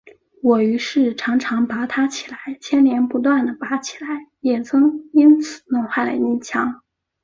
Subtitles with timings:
[0.41, 4.07] 我于是常常拔它起来，牵连不断地拔起来，
[4.39, 6.81] 也曾因此弄坏了泥墙